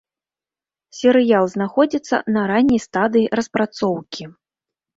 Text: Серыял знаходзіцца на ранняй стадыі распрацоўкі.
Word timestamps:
Серыял 0.99 1.45
знаходзіцца 1.55 2.15
на 2.39 2.47
ранняй 2.55 2.81
стадыі 2.89 3.31
распрацоўкі. 3.43 4.23